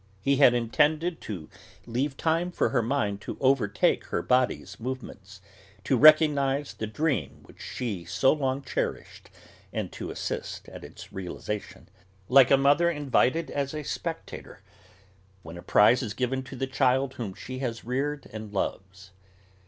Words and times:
He 0.23 0.37
had 0.37 0.55
intended 0.55 1.21
to 1.21 1.47
leave 1.85 2.17
time 2.17 2.51
for 2.51 2.69
her 2.69 2.81
mind 2.81 3.21
to 3.21 3.37
overtake 3.39 4.05
her 4.05 4.23
body's 4.23 4.79
movements, 4.79 5.41
to 5.83 5.95
recognise 5.95 6.73
the 6.73 6.87
dream 6.87 7.41
which 7.43 7.61
she 7.61 7.99
had 7.99 8.09
so 8.09 8.33
long 8.33 8.63
cherished 8.63 9.29
and 9.71 9.91
to 9.91 10.09
assist 10.09 10.67
at 10.69 10.83
its 10.83 11.13
realisation, 11.13 11.87
like 12.29 12.49
a 12.49 12.57
mother 12.57 12.89
invited 12.89 13.51
as 13.51 13.75
a 13.75 13.83
spectator 13.83 14.61
when 15.43 15.55
a 15.55 15.61
prize 15.61 16.01
is 16.01 16.15
given 16.15 16.41
to 16.45 16.55
the 16.55 16.65
child 16.65 17.13
whom 17.13 17.35
she 17.35 17.59
has 17.59 17.85
reared 17.85 18.25
and 18.33 18.51
loves. 18.51 19.11